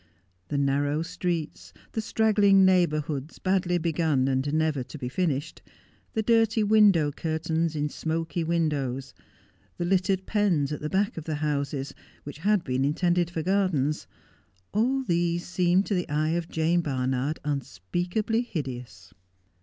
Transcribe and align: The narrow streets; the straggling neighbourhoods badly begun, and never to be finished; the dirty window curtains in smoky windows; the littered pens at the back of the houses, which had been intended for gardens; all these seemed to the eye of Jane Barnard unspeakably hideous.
The 0.47 0.57
narrow 0.57 1.03
streets; 1.03 1.73
the 1.91 2.01
straggling 2.01 2.65
neighbourhoods 2.65 3.37
badly 3.37 3.77
begun, 3.77 4.27
and 4.27 4.51
never 4.51 4.81
to 4.81 4.97
be 4.97 5.07
finished; 5.09 5.61
the 6.13 6.23
dirty 6.23 6.63
window 6.63 7.11
curtains 7.11 7.75
in 7.75 7.87
smoky 7.87 8.43
windows; 8.43 9.13
the 9.77 9.85
littered 9.85 10.25
pens 10.25 10.71
at 10.71 10.81
the 10.81 10.89
back 10.89 11.17
of 11.17 11.25
the 11.25 11.35
houses, 11.35 11.93
which 12.23 12.39
had 12.39 12.63
been 12.63 12.83
intended 12.83 13.29
for 13.29 13.43
gardens; 13.43 14.07
all 14.73 15.03
these 15.03 15.45
seemed 15.45 15.85
to 15.85 15.93
the 15.93 16.09
eye 16.09 16.29
of 16.29 16.49
Jane 16.49 16.81
Barnard 16.81 17.37
unspeakably 17.45 18.41
hideous. 18.41 19.13